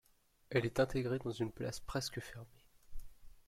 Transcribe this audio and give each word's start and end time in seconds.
Elle 0.49 0.65
est 0.65 0.79
intégrée 0.79 1.19
dans 1.19 1.29
une 1.29 1.51
place 1.51 1.79
presque 1.79 2.19
fermée. 2.21 2.63